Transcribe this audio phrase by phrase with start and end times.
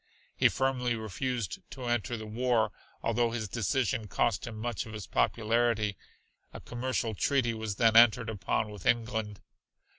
[0.35, 2.71] He firmly refused to enter the war
[3.03, 5.95] although his decision cost him much of his popularity.
[6.53, 9.41] A commercial treaty was then entered upon with England.